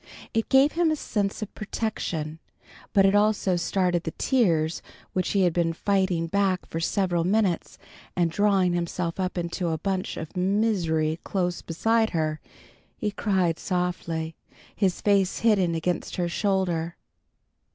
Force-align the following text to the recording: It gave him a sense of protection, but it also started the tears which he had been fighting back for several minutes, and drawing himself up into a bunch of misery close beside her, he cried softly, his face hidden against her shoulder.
It 0.33 0.49
gave 0.49 0.71
him 0.71 0.89
a 0.89 0.95
sense 0.95 1.43
of 1.43 1.53
protection, 1.53 2.39
but 2.91 3.05
it 3.05 3.13
also 3.13 3.55
started 3.55 4.01
the 4.01 4.15
tears 4.17 4.81
which 5.13 5.29
he 5.33 5.43
had 5.43 5.53
been 5.53 5.73
fighting 5.73 6.25
back 6.25 6.65
for 6.65 6.79
several 6.79 7.23
minutes, 7.23 7.77
and 8.15 8.31
drawing 8.31 8.73
himself 8.73 9.19
up 9.19 9.37
into 9.37 9.67
a 9.67 9.77
bunch 9.77 10.17
of 10.17 10.35
misery 10.35 11.19
close 11.23 11.61
beside 11.61 12.09
her, 12.17 12.39
he 12.97 13.11
cried 13.11 13.59
softly, 13.59 14.35
his 14.75 15.01
face 15.01 15.37
hidden 15.41 15.75
against 15.75 16.15
her 16.15 16.27
shoulder. 16.27 16.97